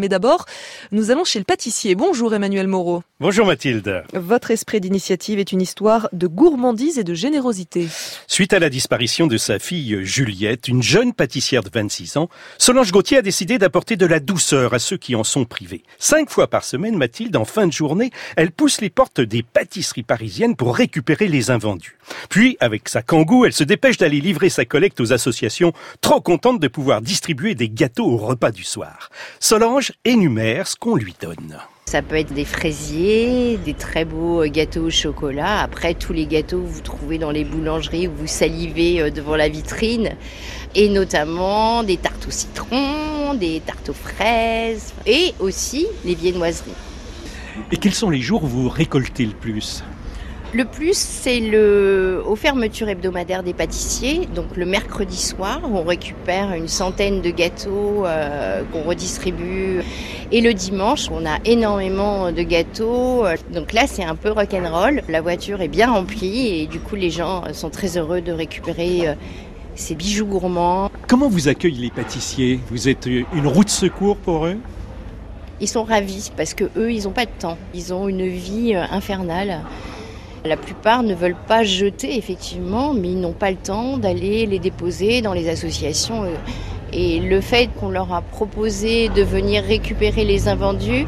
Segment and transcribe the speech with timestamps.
[0.00, 0.44] Mais d'abord,
[0.92, 1.96] nous allons chez le pâtissier.
[1.96, 3.02] Bonjour Emmanuel Moreau.
[3.18, 4.04] Bonjour Mathilde.
[4.14, 7.88] Votre esprit d'initiative est une histoire de gourmandise et de générosité.
[8.28, 12.92] Suite à la disparition de sa fille Juliette, une jeune pâtissière de 26 ans, Solange
[12.92, 15.82] Gauthier a décidé d'apporter de la douceur à ceux qui en sont privés.
[15.98, 20.04] Cinq fois par semaine, Mathilde, en fin de journée, elle pousse les portes des pâtisseries
[20.04, 21.98] parisiennes pour récupérer les invendus.
[22.30, 26.60] Puis, avec sa kangou, elle se dépêche d'aller livrer sa collecte aux associations, trop contente
[26.60, 29.10] de pouvoir distribuer des gâteaux au repas du soir.
[29.40, 31.58] Solange énumère ce qu'on lui donne.
[31.86, 35.62] Ça peut être des fraisiers, des très beaux gâteaux au chocolat.
[35.62, 39.36] Après, tous les gâteaux que vous trouvez dans les boulangeries où vous salivez euh, devant
[39.36, 40.10] la vitrine.
[40.74, 46.72] Et notamment des tartes au citron, des tartes aux fraises et aussi les viennoiseries.
[47.72, 49.82] Et quels sont les jours où vous récoltez le plus?
[50.54, 54.26] Le plus, c'est le aux fermetures hebdomadaires des pâtissiers.
[54.34, 59.80] Donc le mercredi soir, on récupère une centaine de gâteaux euh, qu'on redistribue.
[60.32, 63.24] Et le dimanche, on a énormément de gâteaux.
[63.52, 65.02] Donc là, c'est un peu rock'n'roll.
[65.08, 69.08] La voiture est bien remplie et du coup, les gens sont très heureux de récupérer
[69.08, 69.14] euh,
[69.74, 70.90] ces bijoux gourmands.
[71.06, 72.60] Comment vous accueillent les pâtissiers?
[72.70, 74.56] Vous êtes une roue de secours pour eux?
[75.60, 77.58] Ils sont ravis parce que eux, ils n'ont pas de temps.
[77.74, 79.60] Ils ont une vie euh, infernale.
[80.48, 84.58] La plupart ne veulent pas jeter, effectivement, mais ils n'ont pas le temps d'aller les
[84.58, 86.24] déposer dans les associations.
[86.90, 91.04] Et le fait qu'on leur a proposé de venir récupérer les invendus,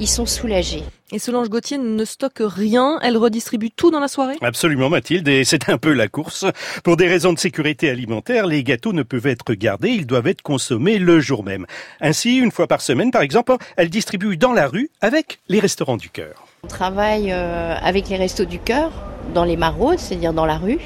[0.00, 0.84] ils sont soulagés.
[1.10, 4.36] Et Solange Gauthier ne stocke rien, elle redistribue tout dans la soirée?
[4.42, 6.44] Absolument Mathilde, et c'est un peu la course.
[6.84, 10.42] Pour des raisons de sécurité alimentaire, les gâteaux ne peuvent être gardés, ils doivent être
[10.42, 11.64] consommés le jour même.
[12.02, 15.96] Ainsi, une fois par semaine par exemple, elle distribue dans la rue avec les restaurants
[15.96, 16.46] du cœur.
[16.64, 18.92] On travaille euh, avec les restos du cœur
[19.32, 20.78] dans les maraudes, c'est-à-dire dans la rue.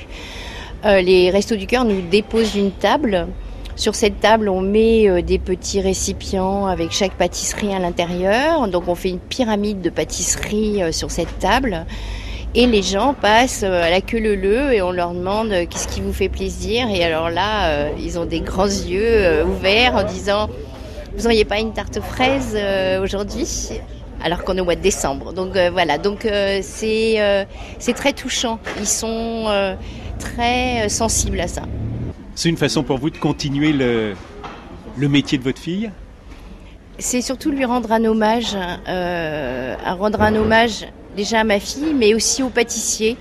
[0.84, 3.27] Euh, les restos du cœur nous déposent une table.
[3.83, 8.69] Sur cette table, on met euh, des petits récipients avec chaque pâtisserie à l'intérieur.
[8.69, 11.84] Donc on fait une pyramide de pâtisserie sur cette table.
[12.55, 16.01] Et les gens passent à la queue leu leu et on leur demande qu'est-ce qui
[16.01, 16.86] vous fait plaisir?
[16.95, 20.48] Et alors là, ils ont des grands yeux ouverts en disant
[21.17, 22.57] Vous n'auriez pas une tarte aux fraises
[23.02, 23.80] aujourd'hui
[24.23, 25.33] alors qu'on est au mois de décembre.
[25.33, 27.45] Donc euh, voilà, donc euh, euh,
[27.78, 28.61] c'est très touchant.
[28.78, 29.77] Ils sont
[30.20, 31.62] très sensibles à ça.
[32.35, 34.15] C'est une façon pour vous de continuer le,
[34.97, 35.91] le métier de votre fille
[36.98, 42.15] C'est surtout lui rendre un hommage, à rendre un hommage déjà à ma fille, mais
[42.15, 43.17] aussi aux pâtissiers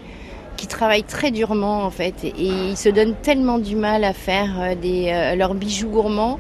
[0.56, 2.24] qui travaillent très durement en fait.
[2.24, 6.40] Et ils se donnent tellement du mal à faire des, leurs bijoux gourmands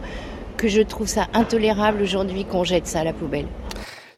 [0.57, 3.47] que je trouve ça intolérable aujourd'hui qu'on jette ça à la poubelle.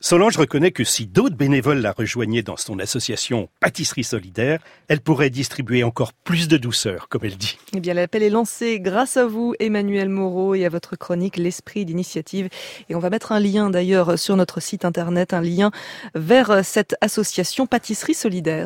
[0.06, 4.60] Solange reconnaît que si d'autres bénévoles la rejoignaient dans son association Pâtisserie Solidaire,
[4.90, 7.58] elle pourrait distribuer encore plus de douceur, comme elle dit.
[7.74, 11.86] Eh bien, l'appel est lancé grâce à vous, Emmanuel Moreau, et à votre chronique L'Esprit
[11.86, 12.50] d'initiative.
[12.90, 15.72] Et on va mettre un lien d'ailleurs sur notre site internet, un lien
[16.16, 18.62] vers cette association Pâtisserie Solidaire.